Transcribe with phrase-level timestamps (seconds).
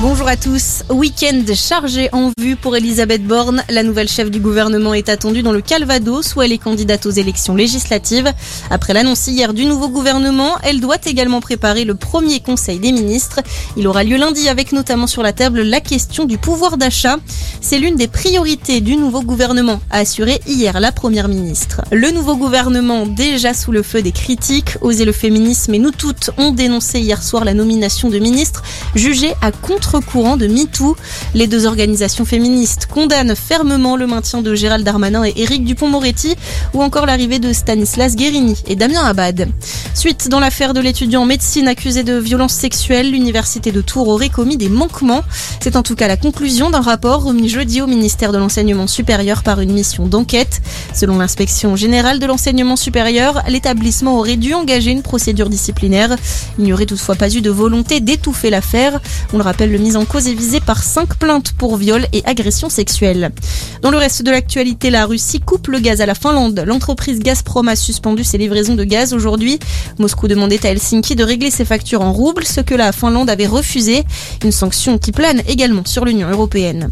[0.00, 0.84] Bonjour à tous.
[0.90, 3.64] Week-end chargé en vue pour Elisabeth Borne.
[3.68, 7.10] La nouvelle chef du gouvernement est attendue dans le Calvados où elle est candidate aux
[7.10, 8.32] élections législatives.
[8.70, 13.40] Après l'annonce hier du nouveau gouvernement, elle doit également préparer le premier conseil des ministres.
[13.76, 17.16] Il aura lieu lundi avec notamment sur la table la question du pouvoir d'achat.
[17.60, 21.80] C'est l'une des priorités du nouveau gouvernement, a assuré hier la première ministre.
[21.90, 26.30] Le nouveau gouvernement, déjà sous le feu des critiques, Oser le féminisme et nous toutes
[26.38, 28.62] ont dénoncé hier soir la nomination de ministres
[28.94, 30.96] jugée à contre courant de MeToo.
[31.34, 36.36] Les deux organisations féministes condamnent fermement le maintien de Gérald Darmanin et Éric Dupont-Moretti
[36.74, 39.48] ou encore l'arrivée de Stanislas Guérini et Damien Abad.
[39.94, 44.28] Suite dans l'affaire de l'étudiant en médecine accusé de violences sexuelles, l'université de Tours aurait
[44.28, 45.22] commis des manquements.
[45.60, 49.42] C'est en tout cas la conclusion d'un rapport remis jeudi au ministère de l'enseignement supérieur
[49.42, 50.60] par une mission d'enquête.
[50.94, 56.16] Selon l'inspection générale de l'enseignement supérieur, l'établissement aurait dû engager une procédure disciplinaire.
[56.58, 59.00] Il n'y aurait toutefois pas eu de volonté d'étouffer l'affaire.
[59.32, 62.22] On le rappelle, le mise en cause est visé par cinq plaintes pour viol et
[62.24, 63.32] agression sexuelle.
[63.82, 66.62] Dans le reste de l'actualité, la Russie coupe le gaz à la Finlande.
[66.66, 69.58] L'entreprise Gazprom a suspendu ses livraisons de gaz aujourd'hui.
[69.98, 73.46] Moscou demandait à Helsinki de régler ses factures en roubles, ce que la Finlande avait
[73.46, 74.04] refusé.
[74.44, 76.90] Une sanction qui plane également sur l'Union européenne.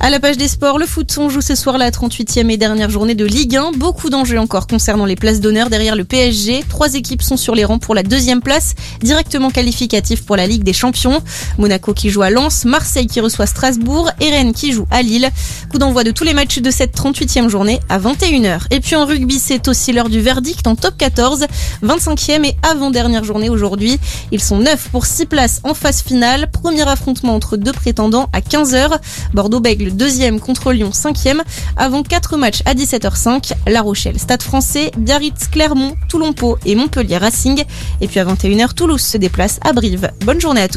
[0.00, 2.88] À la page des sports, le foot, on joue ce soir la 38e et dernière
[2.88, 3.72] journée de Ligue 1.
[3.72, 6.62] Beaucoup d'enjeux encore concernant les places d'honneur derrière le PSG.
[6.68, 10.62] Trois équipes sont sur les rangs pour la deuxième place, directement qualificative pour la Ligue
[10.62, 11.20] des Champions.
[11.58, 15.28] Monaco qui joue à Lens, Marseille qui reçoit Strasbourg et Rennes qui joue à Lille.
[15.68, 18.66] Coup d'envoi de tous les matchs de cette 38e journée à 21h.
[18.70, 21.46] Et puis en rugby, c'est aussi l'heure du verdict en top 14,
[21.82, 23.98] 25e et avant-dernière journée aujourd'hui.
[24.30, 26.48] Ils sont 9 pour 6 places en phase finale.
[26.52, 29.00] Premier affrontement entre deux prétendants à 15h.
[29.34, 31.42] Bordeaux-Bègle deuxième contre Lyon, cinquième,
[31.76, 37.64] avant quatre matchs à 17h05, La Rochelle, Stade français, Biarritz, Clermont, Toulon-Pau et Montpellier Racing.
[38.00, 40.10] Et puis à 21h, Toulouse se déplace à Brive.
[40.24, 40.76] Bonne journée à tous.